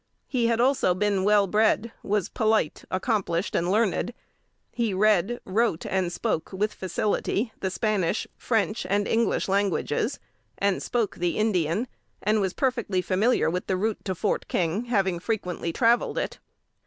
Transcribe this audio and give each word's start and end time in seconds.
He 0.25 0.47
had 0.47 0.59
also 0.59 0.95
been 0.95 1.23
well 1.23 1.45
bred, 1.45 1.91
was 2.01 2.27
polite, 2.27 2.83
accomplished, 2.89 3.53
and 3.55 3.69
learned. 3.69 4.15
He 4.71 4.95
read, 4.95 5.39
wrote, 5.45 5.85
and 5.85 6.11
spoke, 6.11 6.51
with 6.51 6.73
facility, 6.73 7.51
the 7.59 7.69
Spanish, 7.69 8.25
French, 8.35 8.83
and 8.89 9.07
English 9.07 9.47
languages, 9.47 10.17
and 10.57 10.81
spoke 10.81 11.17
the 11.17 11.37
Indian, 11.37 11.87
and 12.19 12.41
was 12.41 12.53
perfectly 12.55 13.03
familiar 13.03 13.47
with 13.47 13.67
the 13.67 13.77
route 13.77 14.03
to 14.05 14.15
Fort 14.15 14.47
King, 14.47 14.85
having 14.85 15.19
frequently 15.19 15.71
traveled 15.71 16.17
it. 16.17 16.39